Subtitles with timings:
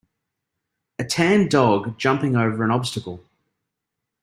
[0.97, 3.23] A tan dog jumping over an obstacle.